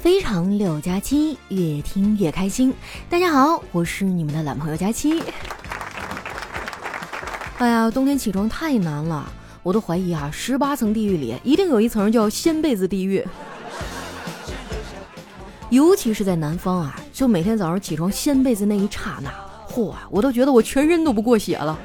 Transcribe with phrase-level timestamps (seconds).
[0.00, 2.72] 非常六加七，越听越开心。
[3.10, 5.22] 大家好，我是你们的懒朋友佳期。
[7.58, 9.30] 哎呀，冬天起床太难了，
[9.62, 13.22] 我都怀疑啊，十八层地狱里一定有一层叫掀被子地狱。
[15.68, 19.30] 尤其是在南方啊，就每天早上起床掀被子那一刹那，
[19.70, 21.78] 嚯，我都觉得我全身都不过血了。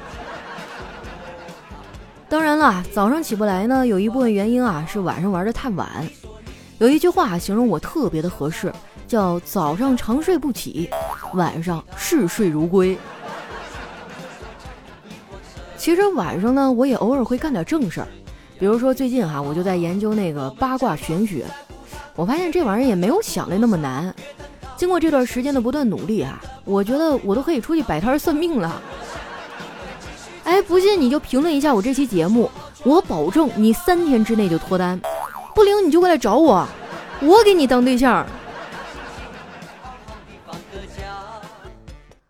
[2.30, 6.08] 当然了，早上起不来呢，有一部分原因啊是晚上玩的太晚。
[6.78, 8.72] 有一句话形容我特别的合适，
[9.08, 10.90] 叫早上长睡不起，
[11.32, 12.98] 晚上嗜睡如归。
[15.78, 18.08] 其实晚上呢，我也偶尔会干点正事儿，
[18.58, 21.46] 比如说最近哈，我就在研究那个八卦玄学。
[22.14, 24.14] 我发现这玩意儿也没有想的那么难。
[24.76, 28.82] 经过这段时间的不断努力啊，我觉得我都可以出去摆摊算命了。
[30.44, 32.50] 哎，不信你就评论一下我这期节目，
[32.84, 35.00] 我保证你三天之内就脱单，
[35.56, 36.68] 不灵你就过来找我，
[37.22, 38.26] 我给你当对象。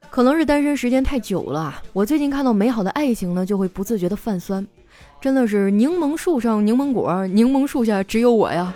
[0.08, 4.64] 可能是单身时间太久了，我最近看到美好的爱情呢，就会不自觉的泛酸。
[5.20, 8.72] 真的是柠檬树上柠檬果，柠檬树下只有我呀。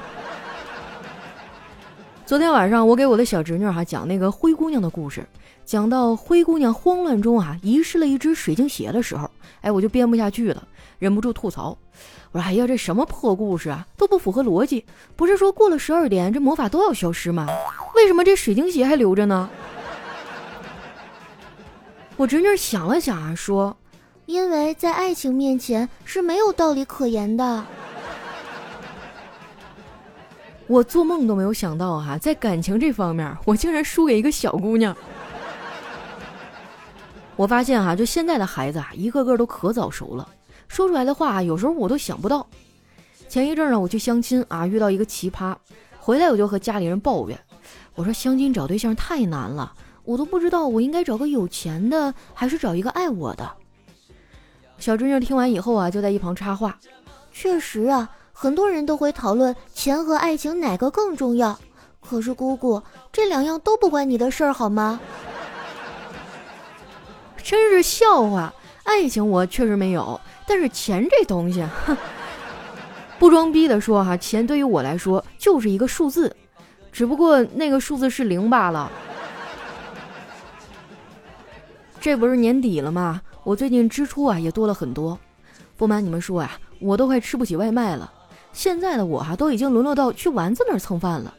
[2.27, 5.25] 昨天晚上，我给我的小侄女哈讲那个灰姑娘的故事，
[5.65, 10.67] 讲到灰姑娘慌乱中啊遗失了一只水晶鞋的时候，哎，我就编不下去了，
[10.99, 11.79] 忍不住吐槽，
[12.33, 14.85] 我说：“哎呀，这什么破故事啊，都不符合逻辑！
[15.17, 17.47] 不是说过了十二点这魔法都要消失吗？
[17.97, 19.51] 为什么这水晶鞋还留着呢？”
[22.17, 23.77] 我侄女想了想啊，说
[24.27, 27.65] ：“因为在爱情面前是没有道理可言的。”
[30.69, 34.97] 我做梦都没有想到哈，在感情这方面，我竟然输给一个小姑娘。
[37.35, 40.29] 我发现哈，就现在的孩子啊，一个个都可早熟了，
[40.71, 42.47] 说出来的话有时候我都想不到。
[43.29, 45.57] 前一阵呢，我去相亲啊，遇到一个奇葩，
[45.99, 47.37] 回来我就和家里人抱怨，
[47.97, 49.73] 我说相亲找对象太难了，
[50.05, 53.51] 我都不知道我应该找个有钱的，还是找一个爱我的。
[54.79, 56.79] 小侄女听完以后啊，就在一旁插话，
[57.33, 58.09] 确实啊。
[58.33, 61.59] 很多人都会讨论钱和爱情哪个更重要，
[62.01, 62.81] 可是姑姑，
[63.13, 65.01] 这两样都不关你的事儿，好吗？
[67.43, 68.55] 真是笑话！
[68.85, 70.19] 爱情我确实没有，
[70.51, 71.97] 但是钱这东西，哼，
[73.21, 76.35] 不装逼的说哈，钱对于我来说就是一个数字，
[76.91, 78.91] 只不过那个数字是零罢了。
[82.01, 83.23] 这不是年底了吗？
[83.45, 85.17] 我最近支出啊也多了很多，
[85.77, 88.13] 不瞒你们说啊，我都快吃不起外卖了。
[88.53, 91.33] 现在的我哈都已经沦落到去丸子那儿蹭饭了。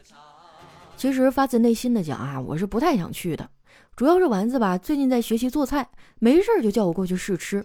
[0.96, 3.46] 其实发自内心的讲啊，我是不太想去的，
[3.94, 5.86] 主要是丸子吧最近在学习做菜，
[6.18, 7.62] 没事儿就叫我过去试吃。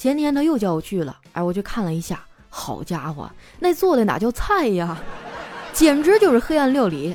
[0.00, 4.98] 前天他又叫我去了，哎，我去看了一下，好家伙，那做的哪叫菜呀，
[5.74, 7.14] 简直就是黑暗料理。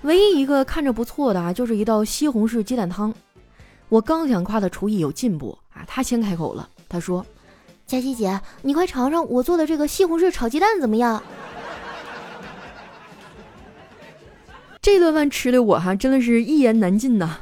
[0.00, 3.12] 唯一一个看着不错的啊，就是一道西红柿鸡蛋汤。
[3.90, 7.26] 我刚想夸他厨艺有进步啊，他先开口了，他说。
[7.84, 11.22] 佳琪姐，你快尝尝我做的这个西红柿炒鸡蛋怎么样？
[14.80, 17.40] 这顿饭吃的我哈真的是一言难尽呐。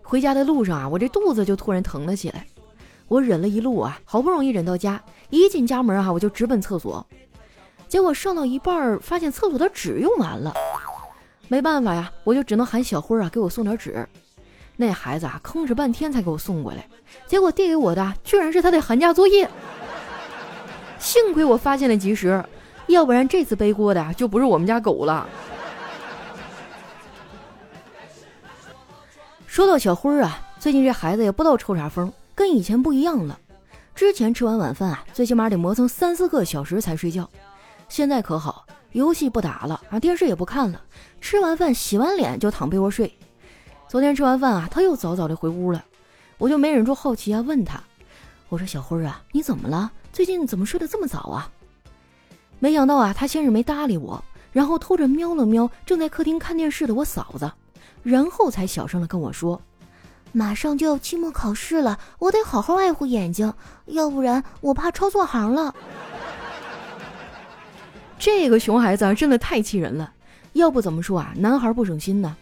[0.00, 2.46] 回家的路上啊，我这肚子就突然疼了起来。
[3.10, 7.04] 我忍了一路啊，好不容易忍到家，一进家门哈，我就直奔厕所。
[7.88, 10.54] 结果上到一半，发现厕所的纸用完了。
[11.48, 14.08] 没办法呀，我就只能喊小辉啊给我送点纸。
[14.76, 16.86] 那孩子啊，吭哧半天才给我送过来。
[17.26, 19.50] 结果递给我的居然是他的寒假作业。
[21.00, 22.40] 幸亏我发现的及时，
[22.86, 25.28] 要不然这次背锅的就不是我们家狗了。
[29.48, 33.38] 说到小辉儿啊，最近这孩子也不知道抽啥风，跟以前不一样了。
[33.94, 37.28] 之前吃完晚饭啊，最起码得磨蹭三四个小时才睡觉，
[37.86, 40.80] 现在可好，游戏不打了啊，电视也不看了，
[41.20, 43.14] 吃完饭洗完脸就躺被窝睡。
[43.88, 45.84] 昨天吃完饭啊，他又早早的回屋了，
[46.38, 47.78] 我就没忍住好奇啊，问他，
[48.48, 49.92] 我说小辉啊，你怎么了？
[50.10, 51.50] 最近怎么睡得这么早啊？
[52.58, 57.52] 没想到啊，他先是没搭理我，然后偷着瞄了瞄正在客厅看电视的我嫂子，
[58.02, 59.60] 然后才小声的跟我说
[60.32, 63.52] ：“马上就要期末考试了，我得好好爱护眼睛，
[63.86, 65.74] 要不然我怕抄错行了。
[68.18, 70.12] ”这个熊孩子，真的太气人了。
[70.52, 72.36] 要不怎么说啊，男孩不省心呢？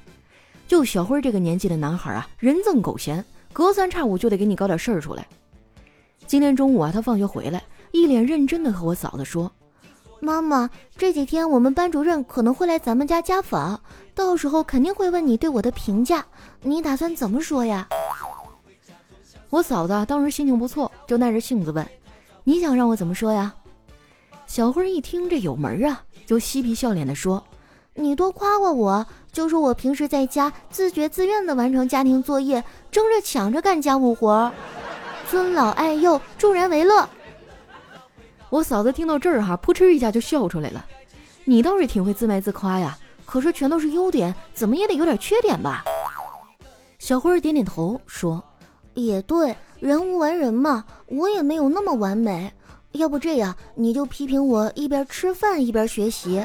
[0.67, 5.27] 就小辉这个年纪的男孩啊，人憎狗嫌，隔三差五就得给你搞点事儿出来。
[6.27, 7.63] 今天中午啊，他放学回来，
[7.93, 9.51] 一脸认真的和我嫂子说
[10.21, 13.81] ：“妈妈，这几天我们班主任可能会来咱们家家访，
[14.15, 16.25] 到时候肯定会问你对我的评价，
[16.63, 17.89] 你打算怎么说呀？”
[19.51, 21.87] 我嫂子当时心情不错，就耐着性子问
[22.45, 23.55] ：“你想让我怎么说呀？”
[24.47, 27.43] 小辉一听这有门啊，就嬉皮笑脸的说
[27.95, 34.53] ：“你多夸夸我，就说我平时在家自觉自愿的完成家庭作业，争着抢着干家务活，
[35.31, 37.09] 尊老爱幼，助人为乐。
[38.51, 40.85] 我嫂子听到这儿哈，扑哧一下就笑出来了。
[41.45, 45.85] 你倒是挺会自卖自夸呀，可是全都是优点，怎么也得有点缺点吧？
[46.99, 48.43] 小辉点点头说
[48.95, 52.53] ：“也对，人无完人嘛，我也没有那么完美。
[52.93, 56.45] 要不这样，你就批评我一边吃饭一边学习，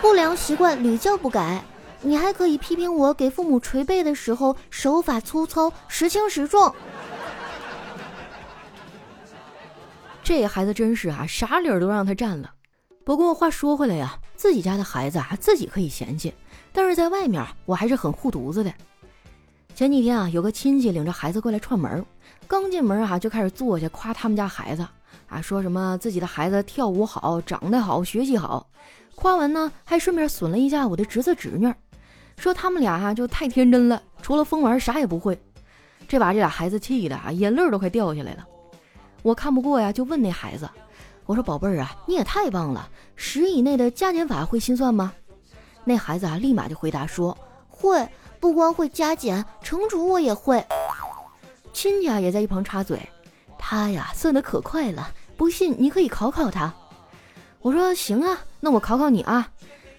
[0.00, 1.62] 不良习惯屡教不改。
[2.00, 6.74] 你还可以批评我给父母捶背的时候手法粗糙，时轻时重。”
[10.40, 12.50] 这孩子真是啊，啥理儿都让他占了。
[13.04, 16.32] 不过话说回来呀，自己家的孩子啊，自己可以嫌弃，
[16.72, 18.72] 但是在外面我还是很护犊子的。
[19.74, 22.02] 前几天啊，有个亲戚领着孩子过来串门，
[22.48, 24.86] 刚进门啊，就开始坐下夸他们家孩子
[25.28, 28.66] 啊，说什么自己的孩子跳舞好，长得好，学习好。
[29.14, 31.70] 夸完呢，还顺便损了一下我的侄子侄女，
[32.38, 35.38] 说他们俩啊就太天真了，除了疯玩啥也不会。
[36.08, 38.46] 这把这俩孩子气的啊，眼泪都快掉下来了。
[39.22, 40.68] 我看不过呀，就问那孩子
[41.26, 45.12] ：“我说宝贝儿啊，你也太棒了，十以内的加减法会心算吗？”
[45.84, 47.36] 那孩子啊，立马就回答说
[47.68, 48.08] ：“会，
[48.40, 50.64] 不光会加减，乘除我也会。”
[51.72, 53.08] 亲家也在一旁插嘴
[53.58, 56.74] ：“他呀，算得可快了，不信你可以考考他。”
[57.62, 59.50] 我说：“行啊，那我考考你啊，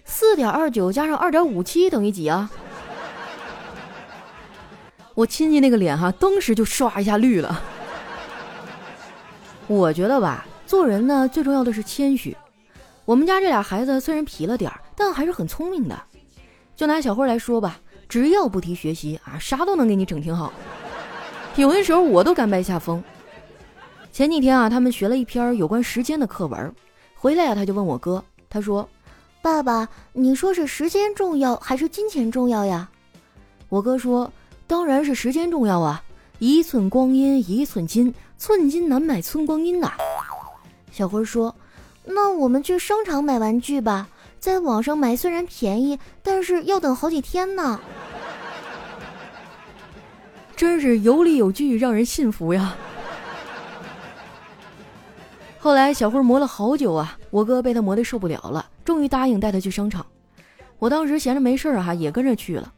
[0.03, 2.51] 四点二九加上二点五七等于几啊？”
[5.15, 7.61] 我亲戚那个脸哈，当时就唰一下绿了。
[9.67, 12.35] 我觉得吧，做人呢最重要的是谦虚。
[13.05, 15.99] 我们家这俩孩子虽然皮了点儿，但还是很聪明的。
[16.75, 20.51] 就拿小慧来说吧，只要不提学习啊，啥都能给你整挺好。
[21.55, 23.03] 有的时候我都甘拜下风。
[24.11, 26.73] 前几天啊，他们学了一篇有关时间的课文，
[27.15, 28.87] 回来啊，他就问我哥，他说
[29.41, 32.89] ：“爸爸，你说是时间重要还是金钱重要呀？”
[33.69, 34.31] 我哥说
[34.67, 36.03] ：“当然是时间重要啊。”
[36.45, 39.93] 一寸光阴一寸金，寸金难买寸光阴呐。
[40.91, 41.55] 小辉说
[42.03, 44.09] ：“那我们去商场买玩具吧，
[44.41, 47.79] 在网上买虽然便宜，但是要等好几天呢。
[50.53, 52.75] ”真是有理有据，让人信服呀。
[55.59, 60.05] 后来小辉磨了好久啊，我哥被他磨得受不了了，终于答应带他去商场。
[60.77, 62.73] 我当时闲着没事儿哈，也跟着去了。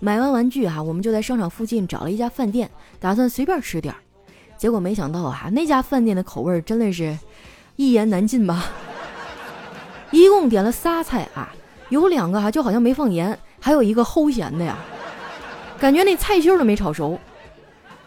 [0.00, 4.00] 买完玩具哈，我们就在商场附近找了一家饭店，打算随便吃点儿。
[4.56, 7.18] 结果没想到啊，那家饭店的口味真的是
[7.76, 8.64] 一言难尽吧。
[10.10, 11.54] 一共点了仨菜啊，
[11.90, 14.78] 有两个哈就好像没放盐，还有一个齁咸的呀，
[15.78, 17.18] 感觉那菜心都没炒熟。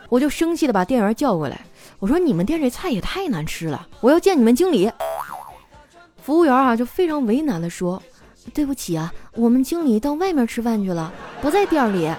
[0.09, 1.59] 我就生气的把店员叫过来，
[1.99, 4.91] 我说：“你们店这菜也太难吃了，我要见你们经理。”
[6.21, 8.01] 服务员啊就非常为难的说。
[8.53, 12.11] 对不起啊，我们经理到外面吃饭去了，不在店里。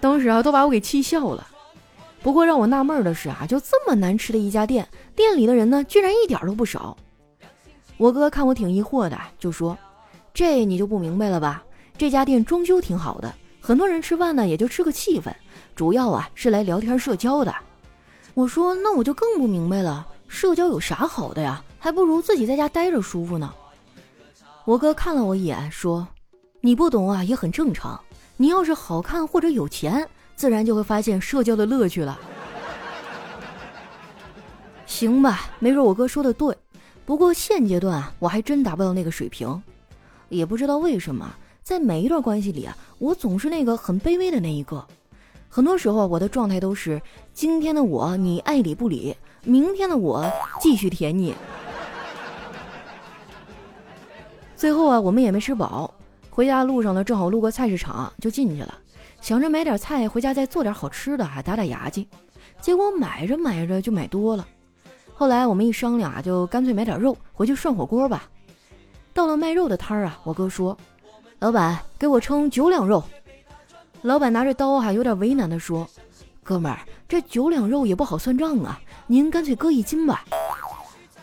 [0.00, 1.46] 当时啊，都把我给气笑了。
[2.22, 4.86] 不过让我纳闷的是啊，就这么难吃的一家店，
[5.16, 6.96] 店里的人呢，居然一点都不少。
[7.96, 9.76] 我哥看我挺疑惑的，就说
[10.32, 11.62] ：“这你就不明白了吧？
[11.98, 15.32] 这家店装修挺好的，很多人吃饭呢，也就吃个气氛，
[15.74, 17.54] 主要啊是来聊天社交的。”
[18.34, 21.62] 我说：“那我就更不明白了，社交有啥好的呀？
[21.78, 23.52] 还不如自己在家待着舒服呢。”
[24.64, 26.06] 我哥看了我一眼，说
[26.62, 28.00] ：“你不懂啊，也很正常。
[28.36, 32.16] 你要是好看或者有钱，自然就会发现社交的乐趣了。
[34.86, 36.56] ”行吧，没准我哥说的对。
[37.04, 39.60] 不过现阶段啊，我还真达不到那个水平。
[40.28, 41.28] 也不知道为什么，
[41.64, 44.86] 在每一段关系里啊，我总是那个很卑微的那一个。
[45.48, 47.02] 很多时候，我的状态都是：
[47.34, 50.24] 今天的我你爱理不理，明天的我
[50.60, 51.34] 继续舔你。
[54.62, 55.92] 最后啊，我们也没吃饱，
[56.30, 58.72] 回家路上呢，正好路过菜市场，就进去了，
[59.20, 62.06] 想着买点菜回家再做点好吃的，还打打牙祭。
[62.60, 64.46] 结果买着买着就买多了，
[65.14, 68.30] 后来我们一商量啊，就干脆买点肉回去涮火锅吧。
[69.12, 70.78] 到了卖肉的摊儿啊，我哥说
[71.40, 73.02] ：“老板，给我称九两肉。”
[74.02, 75.84] 老板拿着刀啊有点为难的说
[76.44, 76.78] ：“哥们儿，
[77.08, 80.24] 这九两肉也不好算账啊，您干脆搁一斤吧。”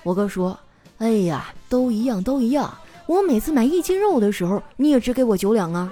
[0.03, 0.59] 我哥说
[0.99, 2.69] ：“哎呀，都一样，都一样。”
[3.09, 5.91] 我每次买一斤肉的时候，你也只给我九两啊。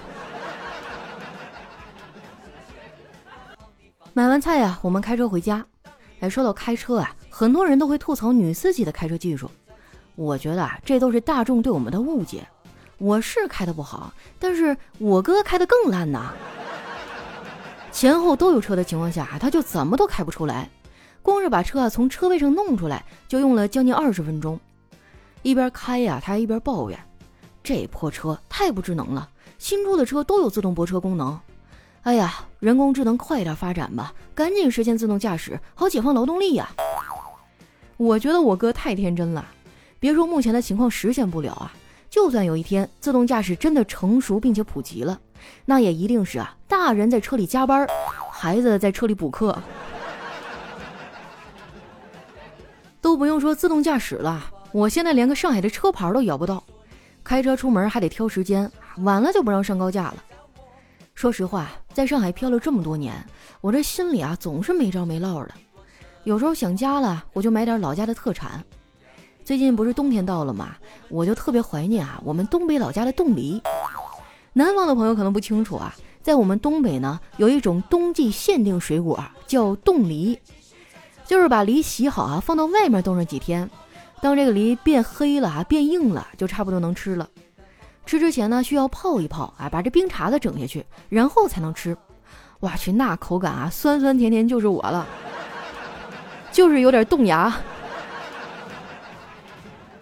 [4.14, 5.66] 买完菜呀，我们开车回家。
[6.20, 9.50] 哎，说到开车啊，很多人都会吐槽女司机的开车技术。
[10.14, 12.48] 我觉得啊，这都是大众对我们的误解。
[13.00, 16.36] 我是开的不好，但是我哥开的更烂呐。
[17.92, 20.70] 前后都有车的情况下，他就怎么都开不出来。
[21.24, 24.60] 光是把车啊从车位上弄出来，就用了将近二十分钟。
[25.44, 27.00] 一边开呀，他还一边抱怨。
[27.68, 29.28] 这破车太不智能了，
[29.60, 31.38] 新出的车都有自动泊车功能。
[32.04, 36.70] 哎呀，人工智能快点发展吧，赶紧实现自动驾驶，好解放劳动力呀！
[37.98, 39.46] 我觉得我哥太天真了，
[40.00, 41.74] 别说目前的情况实现不了啊，
[42.10, 45.20] 就算有一天自动驾驶真的成熟并且普及了，
[45.66, 47.86] 那也一定是啊，大人在车里加班，
[48.32, 49.62] 孩子在车里补课，
[53.02, 56.64] 都不用说自动驾驶了，我现在连个上海的车牌都摇不到，
[57.28, 60.24] 开车出门还得挑时间，晚了就不让上高架了。
[61.14, 63.14] 说实话，在上海漂了这么多年，
[63.60, 65.54] 我这心里啊总是没着没落的。
[66.24, 68.64] 有时候想家了，我就买点老家的特产。
[69.44, 70.78] 最近不是冬天到了吗？
[71.10, 73.62] 我就特别怀念啊我们东北老家的冻梨。
[74.54, 80.40] 南方的朋友可能不清楚啊，在我们东北呢，有一种冬季限定水果叫冻梨，
[81.26, 83.70] 就是把梨洗好啊，放到外面冻上几天，
[84.22, 87.30] 当这个梨变黑了啊，变硬了，就差不多能吃了。
[88.06, 91.96] 吃之前呢，需要泡一泡啊，把这冰碴子整下去，然后才能吃。
[92.62, 95.06] 哇去，那口感啊，酸酸甜甜就是我了，
[96.52, 97.54] 就是有点冻牙。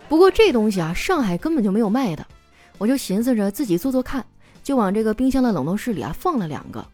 [0.08, 2.26] 不过这东西啊，上海根本就没有卖的，
[2.78, 4.26] 我就寻思着自己做做看，
[4.64, 6.86] 就往这个冰箱的冷冻室里啊放了两个，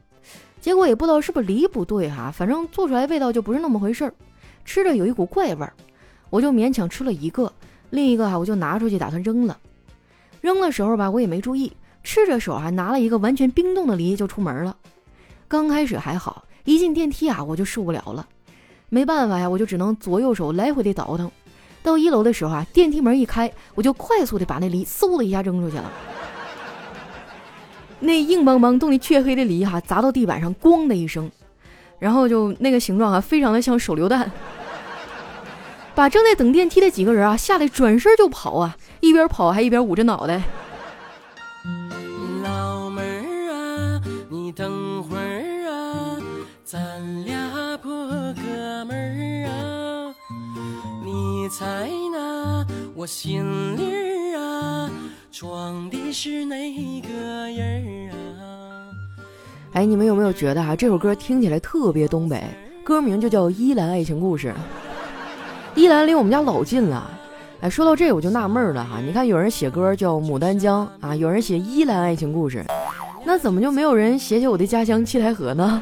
[0.60, 4.14] 结果也不知道是不是梨不对哈，反正做出来味道就不是那么回事儿，
[4.66, 5.74] 吃着有一股怪味儿，
[6.32, 7.54] 我就勉强吃了一个，
[7.92, 9.60] 另一个啊我就拿出去打算扔了。
[10.42, 11.72] 扔的时候吧，我也没注意，
[12.04, 14.76] 吃着手还拿了一个完全冰冻的梨就出门了。
[15.48, 18.28] 刚开始还好，一进电梯啊，我就受不了了。
[18.90, 21.30] 没办法呀，我就只能左右手来回的倒腾。
[21.84, 25.92] 到一楼的时候啊，电梯门一开，我就快速的把那梨嗖的一下扔出去了。
[28.00, 31.30] 那硬邦邦、冻得黢黑的梨哈，砸到地板上，咣的一声，
[32.00, 34.32] 然后就那个形状啊，非常的像手榴弹，
[35.94, 38.76] 把正在等电梯的几个人啊，吓得转身就跑啊。
[39.02, 40.42] 一边跑还一边捂着脑袋。
[42.44, 46.18] 老妹儿啊，你等会儿啊，
[46.64, 47.92] 咱俩破
[48.34, 50.16] 哥们儿啊，
[51.04, 53.44] 你猜呢我心
[53.76, 54.90] 里啊
[55.32, 56.56] 装的是哪
[57.02, 57.10] 个
[57.52, 58.88] 人啊？
[59.74, 62.44] 哎，你们有没有觉得啊，这首歌听起来特别东北？
[62.84, 64.48] 歌名就叫《依兰爱情故事》。
[65.76, 67.10] 依兰离我们家老近了。
[67.62, 72.64] 哎，说到这我就纳闷了哈，你看有人写歌叫《牡丹江》啊，有人写《依兰爱情故事》，
[73.24, 75.82] 那怎么就没有人写写我的家乡七台河呢？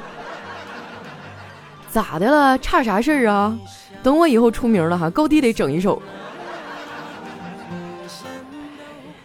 [1.90, 2.58] 咋的了？
[2.58, 3.58] 差啥事儿啊？
[4.04, 6.02] 等我以后出名了哈，高低得整一首。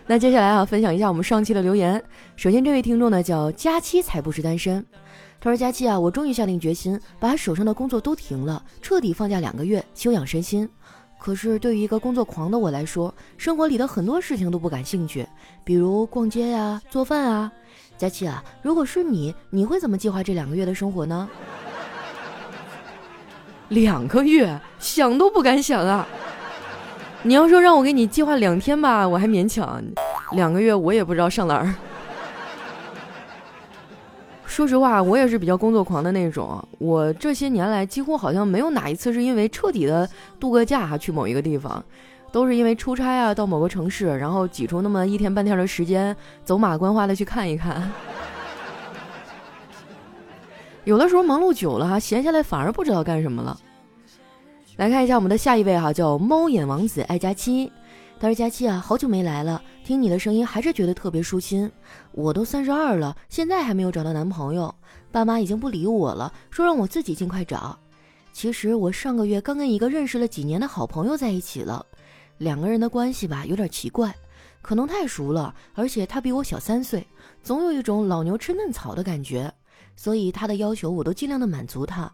[0.07, 2.03] 那接下来啊，分享一下我们上期的留言。
[2.37, 4.85] 首先这位听众呢叫佳期才不是单身，
[5.45, 10.67] 他说佳琪啊，我终于下定决心把手上的工作都停了，彻底放假两个月休养身心。
[11.19, 15.29] 可是对于一个工作狂的我来说，生活里的很多事情都不感兴趣，
[15.63, 17.53] 比如逛街呀、做饭啊。
[17.99, 21.29] 佳琪啊，如果是你，你会怎么计划这两个月的生活呢？
[23.69, 26.09] 两个月，想都不敢想啊！
[27.23, 29.79] 你要说让我给你计划两天吧，我还勉强；
[30.33, 31.75] 两个月，我也不知道上哪儿。
[34.55, 36.63] 说实话，我也是比较工作狂的那种。
[36.79, 40.09] 我这些年来几乎好像没有哪一次是因为彻底的
[40.39, 41.85] 度个假哈去某一个地方，
[42.31, 47.91] 都是因为出差啊到某个城市，然后挤出那么一天半天的时间，走马观花的去看一看。
[50.85, 53.59] 有的时候忙碌久了哈，闲下来反而不知道干什么了。
[54.77, 57.73] 来看一下我们的下一位哈，叫猫眼王子爱佳期。
[58.21, 61.71] 他说：“佳期啊，好久没来了，听你的声音还是觉得特别舒心。
[62.17, 64.73] 我都三十二了，现在还没有找到男朋友，
[65.11, 67.77] 爸妈已经不理我了，说让我自己尽快找。
[68.33, 71.85] 其实我上个月刚跟一个认识了几年的好朋友在一起了，
[72.39, 74.15] 两个人的关系吧有点奇怪，
[74.63, 77.05] 可能太熟了，而且他比我小三岁，
[77.43, 79.53] 总有一种老牛吃嫩草的感觉，
[79.97, 82.09] 所以他的要求我都尽量的满足他，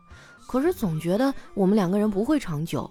[0.46, 2.90] 可是总觉得我们两个人不会长久，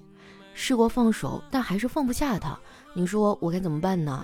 [0.53, 2.55] 试过放手，但还是放不下他。”
[2.93, 4.23] 你说我该怎么办呢？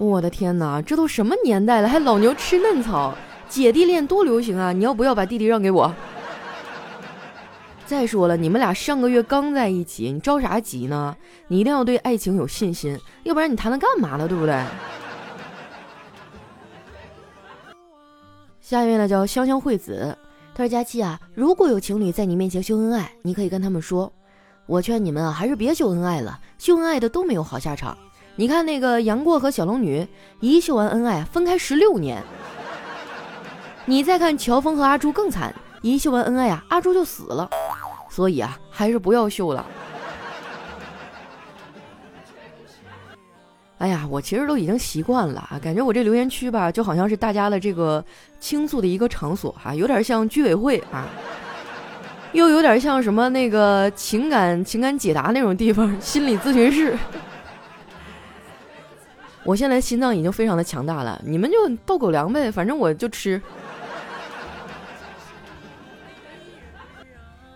[0.00, 3.14] 我的天哪，这都什么年代了，还老牛吃嫩草？
[3.50, 4.72] 姐弟恋多流行啊！
[4.72, 5.92] 你要不要把弟弟让给我？
[7.84, 11.14] 再说了，你们俩上个月刚在一起，你着啥急呢？
[11.48, 14.26] 你一定要对爱情有信心，要不然你谈它干嘛呢？
[14.26, 14.64] 对不对？
[18.62, 20.16] 下一位呢叫香香惠子，
[20.54, 24.10] 他说：“佳期啊，如果有情侣在你面前秀恩爱，你可以跟他们说。”
[24.64, 27.98] 我劝你们啊，还是别秀恩爱了，秀恩爱的都没有好下场。
[28.40, 30.08] 你看那个杨过和小龙女，
[30.40, 32.22] 一秀完恩爱分开十六年。
[33.84, 37.50] 你再看乔峰和阿朱更惨，一秀完恩爱啊，阿朱就死了。
[38.08, 39.66] 所以啊，还是不要秀了。
[43.76, 48.02] 哎呀，我其实都已经习惯了啊，感觉我这留言区吧，就好像是大家的这个
[48.40, 51.04] 倾诉的一个场所哈，有点像居委会啊，
[52.32, 56.96] 又有点像什么那个情感情感解答那种地方，心理咨询室。
[59.44, 61.56] 我现在心脏已经非常的强大了，你们就
[61.86, 63.40] 倒狗粮呗，反正我就吃。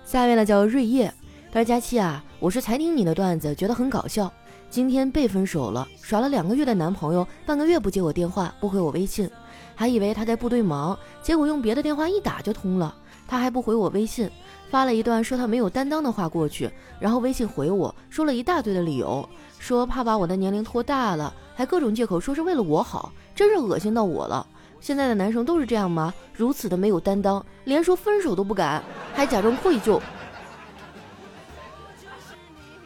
[0.04, 1.12] 下一位呢叫瑞叶，
[1.52, 4.32] 他说：“佳期啊，我是才听你的段子，觉得很搞笑。”
[4.70, 9.30] 今天被分手了，耍了两个月的男朋友，半个月不接我电话，不回我微信，
[9.76, 12.92] 还以为他在部队忙，结果用别的电话一打就通了，
[13.28, 14.28] 他还不回我微信，
[14.70, 19.28] 发了一段说他没有担当的话过去，然后微信回我说了一大堆的理由，
[19.60, 24.46] 说怕把我的年龄拖大了，还各种借口说是为了我好，真是恶心到我了。
[24.80, 26.12] 现在的男生都是这样吗？
[26.34, 28.82] 如此的没有担当，连说分手都不敢，
[29.14, 30.00] 还假装愧疚。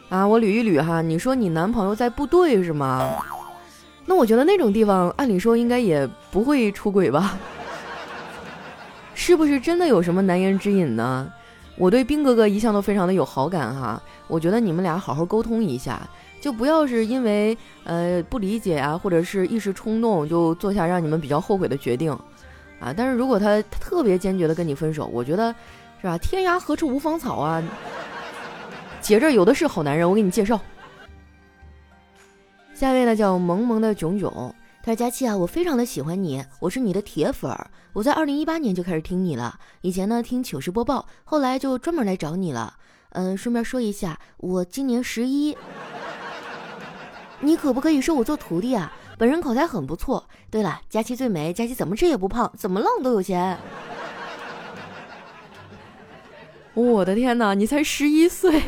[0.09, 3.17] 啊，我捋一捋哈，你说你男朋友在部队是吗？
[4.05, 7.37] 那我觉得那种地方，按理说应该也不会出轨吧？
[9.13, 11.31] 是不是真的有什么难言之隐呢？
[11.75, 16.01] 我对兵哥哥一向都非常的有好感哈，我觉得你们俩好好沟通一下，
[16.39, 22.11] 就不要是因为呃不理解啊，或者是一时冲动就做下让你们比较后悔的决定
[22.79, 22.93] 啊。
[22.95, 25.53] 但是如果他特别坚决的跟你分手，我觉得
[26.01, 26.17] 是吧？
[26.17, 27.61] 天涯何处无芳草啊！
[29.01, 30.59] 姐这有的是好男人，我给你介绍。
[32.73, 42.75] 下一位呢叫萌萌的囧囧，他说：“佳期啊，我非常的喜欢你，我是你的铁粉儿，我在二零一八年就开始听你了，以前呢听糗事播报，后来就专门来找你了。
[43.11, 45.57] 嗯，顺便说一下，我今年十一，
[47.41, 48.91] 你可不可以收我做徒弟啊？
[49.17, 50.25] 本人口才很不错。
[50.49, 53.57] 对了，佳琪最美，佳琪怎么吃也不胖，怎么浪都有钱。”
[56.75, 58.61] 我的天哪，你才十一岁！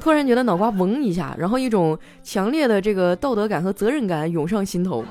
[0.00, 5.04] 突然觉得脑瓜嗡一下，然后一种强烈的这个道德感和责任感涌上心头。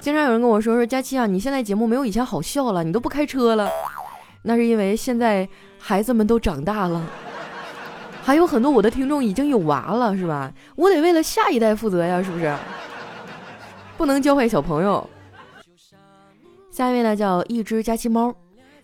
[0.00, 3.70] 经常有人跟我说说佳期啊，你现在节目没有以前好笑了，你都不开车了，
[4.42, 7.06] 那是因为现在孩子们都长大了，
[8.22, 10.52] 还有很多我的听众已经有娃了，是吧？
[10.76, 12.54] 我得为了下一代负责呀，是不是？
[13.96, 15.08] 不能教坏小朋友。
[16.70, 18.34] 下一位呢叫一只佳期猫，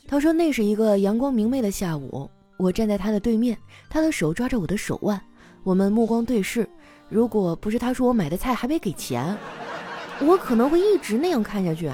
[0.09, 3.57] 他说那是一个阳光明媚的下午，我站在他的对面，
[3.89, 5.21] 他的手抓着我的手腕，
[5.63, 6.69] 我们目光对视。
[7.09, 9.37] 如果不是他说我买的菜还没给钱，
[10.21, 11.91] 我可能会一直那样看下去。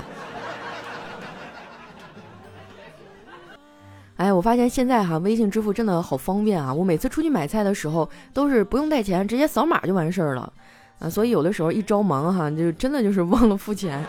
[4.22, 6.72] 哎，我发现现在哈微信支付真的好方便啊！
[6.72, 10.52] 我每次出去买菜的时候都是不用带钱，直接扫码就完事儿了
[11.00, 11.10] 啊！
[11.10, 14.00] 所以有的时候一着忙哈，就真的就是忘了付钱。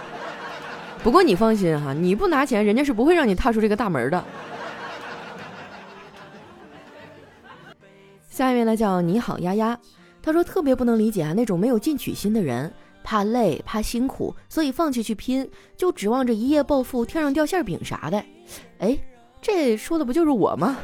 [1.02, 4.24] 不过你放心哈，你不拿钱，人家是不会让你踏出这个大门的。
[8.30, 9.76] 下一位呢叫你好丫丫，
[10.22, 12.72] 他说特别不能理解啊那种没有进取心的人，
[13.04, 18.24] 怕累怕辛苦，所以放弃去拼，就指望着一夜暴富、天上掉馅饼啥的。
[18.78, 18.96] 哎，
[19.44, 20.78] 这说的不就是我吗？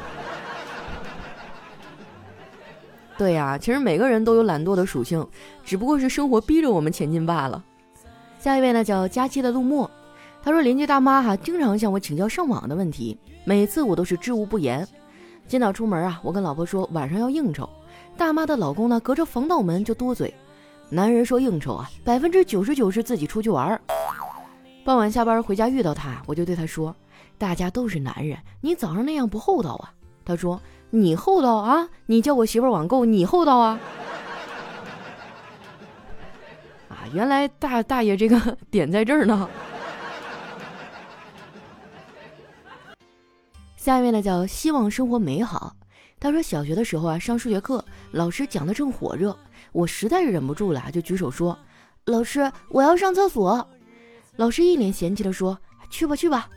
[3.17, 5.25] 对呀，其实每个人都有懒惰的属性，
[5.63, 7.63] 只不过是生活逼着我们前进罢了。
[8.37, 9.89] 下一位呢叫佳期的陆墨。
[10.41, 14.87] 他说：“邻居大妈哈经常向我请教上网的问题，每次我都是知无不言。
[15.47, 17.69] 今早出门啊，我跟老婆说晚上要应酬，
[18.15, 20.33] 大妈的老公呢隔着防盗门就多嘴。
[20.89, 23.79] 男人说应酬啊，百分之九十九是自己出去玩。
[24.85, 26.95] 傍晚下班回家遇到他，我就对他说：
[27.39, 29.93] 大家都是男人，你早上那样不厚道啊。
[30.25, 31.89] 他说：你厚道啊？
[32.05, 33.79] 你叫我媳妇网购，你厚道啊？
[36.89, 39.49] 啊，原来大大爷这个点在这儿呢。”
[43.77, 45.73] 下一位呢叫希望生活美好。
[46.19, 49.35] 他说小学的时候啊，上数学课，老师讲的正火热，
[49.71, 51.57] 我实在是忍不住了，就举手说
[52.05, 53.65] ：“老师，我要上厕所。”
[54.35, 55.57] 老师一脸嫌弃的说
[55.89, 56.49] ：“去吧去吧。”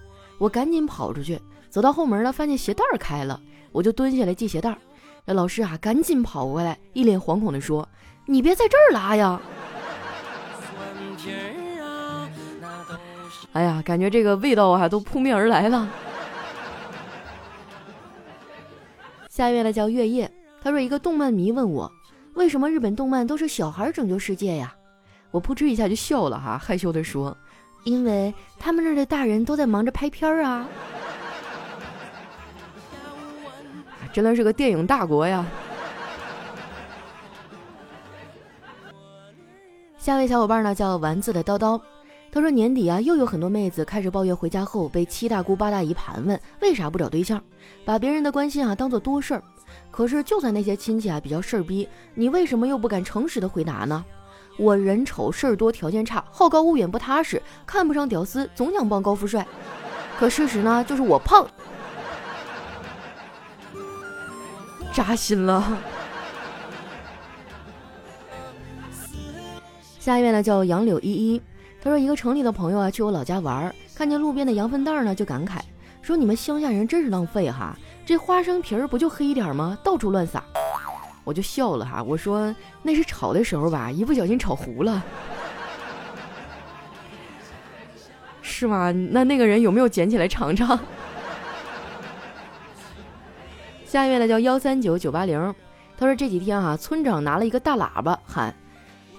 [0.42, 4.76] 我赶紧跑出去，走到后门呢，发现鞋带儿开了，我就蹲下来系鞋带儿。
[5.24, 7.88] 那老师啊，赶紧跑过来，一脸惶恐的说
[8.26, 9.40] ：“你别在这儿拉呀！”
[13.52, 15.88] 哎呀，感觉这个味道啊，都扑面而来了。
[19.28, 20.28] 下一位呢叫月夜，
[20.61, 21.88] 他说一个动漫迷问我，
[22.35, 24.74] 为什么日本动漫都是小孩拯救世界呀？
[25.31, 27.37] 我扑哧一下就笑了哈，害羞的说，
[27.85, 30.68] 因为他们那儿的大人都在忙着拍片儿啊，
[34.12, 35.45] 真的是个电影大国呀。
[39.99, 41.81] 下位小伙伴呢叫丸子的叨叨，
[42.33, 47.42] 他说年底啊又有很多妹子开始抱怨回家后被七大姑八大姨盘问为啥不找对象，
[47.85, 49.42] 把别人的关心啊当做多事儿。
[49.90, 54.05] 可是就算那些亲戚啊比较事儿逼，你为什么又不敢诚实的回答呢？
[54.58, 59.46] 我人丑事儿多条件差，好高骛远不踏实，看不上屌丝，总想傍高富帅。
[60.18, 61.46] 可事实呢，就是我胖，
[64.92, 65.78] 扎心了。
[69.98, 71.40] 下一位呢叫杨柳依依，
[71.80, 75.60] 他说一个城里的朋友啊去我老家玩，看见路边的羊粪蛋呢就感慨
[76.02, 79.78] 说：“你们乡下人真是浪费哈，这花生皮儿不就黑一点吗？
[79.84, 80.42] 到处乱撒。”
[81.24, 85.02] 我就笑了哈，我说那是炒的时候吧，一不小心炒糊了，
[88.42, 88.90] 是吗？
[88.92, 90.78] 那那个人有没有捡起来尝尝？
[93.85, 95.54] 下一位呢叫幺三九九八零，
[95.98, 98.54] 他说这几天啊，村长拿了一个大喇叭喊。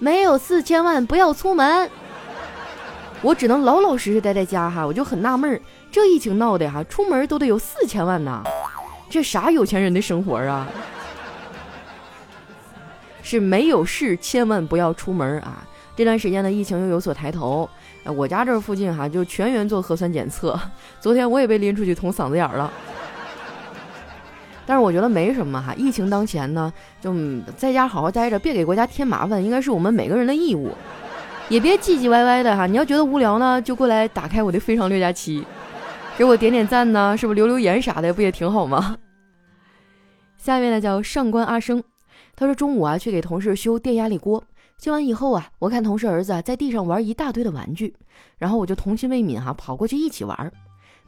[0.00, 1.88] 没有四千万不要出门，
[3.22, 4.84] 我只能老老实实待在家哈。
[4.84, 8.42] 我就很纳闷儿，这疫情闹的哈，出门都得有四千万呐，
[9.08, 10.66] 这啥有钱人的生活啊？
[13.24, 15.66] 是没有事千万不要出门啊！
[15.96, 17.68] 这段时间呢，疫情又有所抬头，
[18.04, 20.60] 我家这附近哈就全员做核酸检测，
[21.00, 22.70] 昨天我也被拎出去捅嗓子眼了。
[24.66, 27.14] 但是我觉得没什么哈，疫情当前呢，就
[27.56, 30.70] 在家好好待着，别给国家添麻烦，应该是我们每个人的义务，
[31.48, 32.66] 也别唧唧歪歪的哈。
[32.66, 35.40] 你要觉得无聊呢，就过来打开我的《非常六加七》，
[36.18, 38.96] 给我点点赞呢，是不是留留言啥的，不也挺好吗？
[40.36, 41.82] 下一位呢叫上官阿生，
[42.36, 44.42] 他说中午啊去给同事修电压力锅，
[44.78, 47.94] 修完以后啊，我看同事儿子啊在地上玩一大堆的玩具，
[48.38, 50.52] 然后我就童心未泯哈，跑过去一起玩。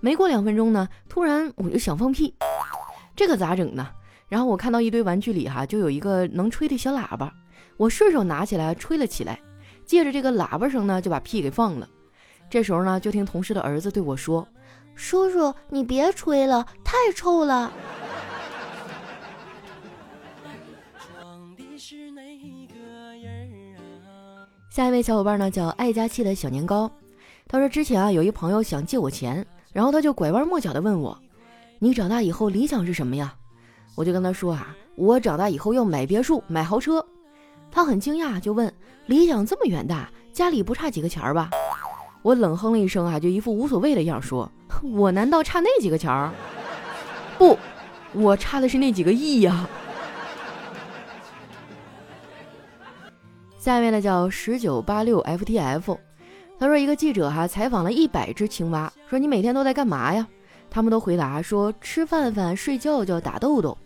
[0.01, 2.35] 没过两分钟呢，突然我就想放屁。
[3.17, 3.89] 这可咋整呢？
[4.29, 7.33] 然后我看到一堆玩具里哈，就有一个能吹的小喇叭，
[7.77, 9.41] 我顺手拿起来吹了起来，
[9.85, 11.89] 借着这个喇叭声呢，就把屁给放了。
[12.51, 14.47] 这时候呢，就听同事的儿子对我说
[14.95, 17.73] ：“叔叔，你别吹了，太臭了。”
[24.77, 26.91] 下一位小伙伴呢，叫爱家气的小年糕，
[27.49, 31.19] 他说之前啊，有一朋友想借我钱，然后他就拐弯抹角的问我。
[31.79, 33.35] 你长大以后理想是什么呀？
[33.95, 37.03] 我就跟他说啊，我长大以后要买别墅、买豪车。
[37.71, 38.71] 他很惊讶，就问：
[39.07, 41.49] 理想这么远大，家里不差几个钱儿吧？
[42.21, 44.47] 我冷哼了一声啊，就一副无所谓的样说：
[44.93, 46.31] 我难道差那几个钱儿？
[47.39, 47.59] 不，
[48.13, 49.67] 我差的是那几个亿呀。
[53.67, 55.99] 下一位呢叫十九八六 ftf，
[56.57, 60.25] 他说一个记者哈采访了一百只青蛙，说你每天都在干嘛呀？
[60.71, 63.77] 他们都回答说吃饭饭、睡觉觉、打豆豆，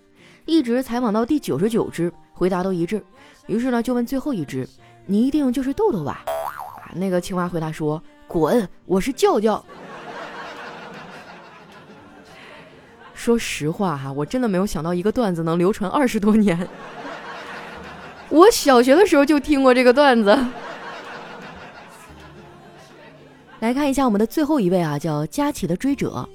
[0.44, 3.02] 一直采访到第九十九只，回答都一致。
[3.46, 4.68] 于是呢，就问最后一只
[5.08, 6.24] ：“你一定就是豆豆吧？”
[6.84, 9.64] 啊，那个青蛙回答说：“滚，我是叫叫。”
[13.16, 16.68] 说实话哈，我真的没有想到一个段子能流传二十多年。
[18.30, 20.30] 我小学的时候就听过这个段子。
[23.60, 26.26] 来看一下我们的最后一位啊，叫佳琪的追者。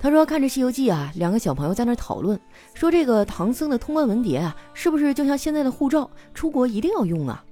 [0.00, 2.38] 他说：“看着《西游记》啊，两个小朋友在那讨论，
[2.72, 7.42] 说这个唐僧的通关文牒啊，是不是就像现在的护照，出国一定要用啊？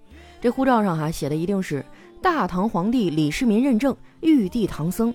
[0.40, 1.84] 这护照上哈写的一定是
[2.22, 5.12] 大唐皇帝李世民认证，玉帝唐僧，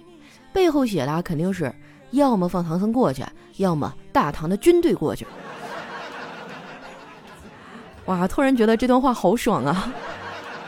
[0.52, 1.74] 背后写的肯定是
[2.12, 3.24] 要么放唐僧过去，
[3.56, 5.26] 要么大唐的军队过去。
[8.06, 9.94] 哇，突然觉得这段话好爽啊！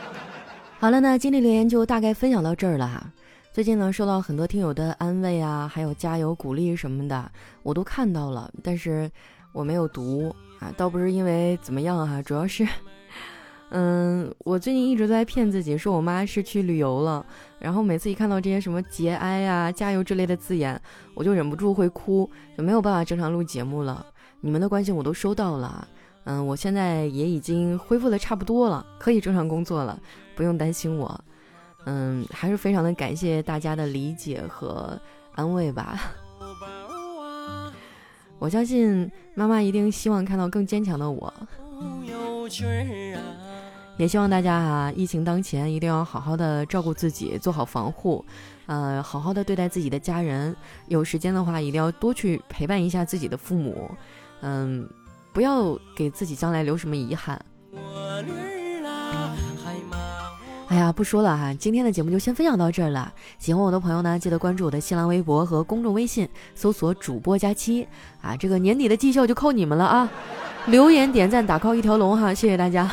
[0.78, 3.04] 好了，那今天留言就大概分享到这儿了哈。”
[3.52, 7.30] 最近呢，收到很多听友的安慰啊，还有加油鼓励什么的，
[7.62, 9.10] 我都看到了，但是
[9.52, 12.66] 我没有读啊，倒不是因为怎么样哈，主要是，
[13.70, 17.24] 嗯，我最近一直在骗自己，说我妈是去旅游了，
[17.60, 20.80] 然后每次一看到这些什么节哀啊、加油之类的字眼，
[21.14, 24.04] 我就忍不住会哭，就没有办法正常录节目了。
[24.40, 25.86] 你们的关心我都收到了，
[26.24, 29.98] 嗯，我现在也已经恢复的差不多了，可以正常工作了，
[30.34, 31.20] 不用担心我。
[31.86, 34.98] 嗯，还是非常的感谢大家的理解和
[35.34, 36.00] 安慰吧。
[38.38, 41.32] 我相信妈妈一定希望看到更坚强的我。
[43.96, 48.24] 也希望大家啊，疫情当前一定要好好的照顾自己，做好防护，
[48.66, 50.54] 呃，好好的对待自己的家人。
[50.88, 53.88] 有时间的话，一定要多去陪伴一下自己的父母。
[54.40, 54.88] 嗯，
[55.34, 57.38] 不要给自己将来留什么遗憾。
[60.68, 63.12] 哎呀，不说了哈，今天的节目就先分享到这儿了。
[63.38, 67.86] 喜欢我的朋友呢，记得关注我的新浪微博和公众微信，搜索主播佳期
[68.22, 68.34] 啊。
[68.34, 70.10] 这个年底的绩效就靠你们了啊！
[70.66, 72.90] 留言点赞打 call 一条龙哈，谢谢大家。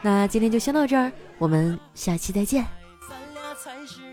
[0.00, 2.64] 那今天就先到这儿，我们下期再见。
[3.08, 4.07] 咱俩才是